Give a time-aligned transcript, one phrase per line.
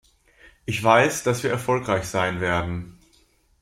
[0.65, 2.97] Ich weiß, dass wir erfolgreich sein werden.